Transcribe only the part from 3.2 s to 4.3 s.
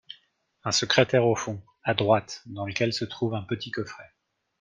un petit coffret.